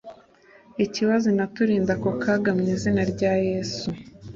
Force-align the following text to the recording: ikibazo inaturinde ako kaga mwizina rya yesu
ikibazo 0.85 1.25
inaturinde 1.33 1.91
ako 1.97 2.09
kaga 2.21 2.51
mwizina 2.59 3.01
rya 3.11 3.33
yesu 3.47 3.87